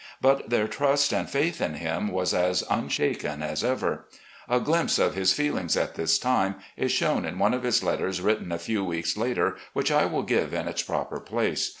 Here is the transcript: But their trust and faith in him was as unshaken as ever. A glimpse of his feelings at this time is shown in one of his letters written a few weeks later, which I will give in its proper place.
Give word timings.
But 0.19 0.49
their 0.49 0.67
trust 0.67 1.13
and 1.13 1.29
faith 1.29 1.61
in 1.61 1.75
him 1.75 2.07
was 2.07 2.33
as 2.33 2.63
unshaken 2.71 3.43
as 3.43 3.63
ever. 3.63 4.07
A 4.49 4.59
glimpse 4.59 4.97
of 4.97 5.13
his 5.13 5.31
feelings 5.31 5.77
at 5.77 5.93
this 5.93 6.17
time 6.17 6.55
is 6.75 6.91
shown 6.91 7.23
in 7.23 7.37
one 7.37 7.53
of 7.53 7.61
his 7.61 7.83
letters 7.83 8.19
written 8.19 8.51
a 8.51 8.57
few 8.57 8.83
weeks 8.83 9.15
later, 9.15 9.57
which 9.73 9.91
I 9.91 10.05
will 10.07 10.23
give 10.23 10.55
in 10.55 10.67
its 10.67 10.81
proper 10.81 11.19
place. 11.19 11.69